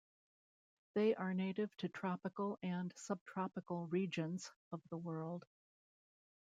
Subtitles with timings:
[0.95, 5.45] They are native to tropical and subtropical regions of the world.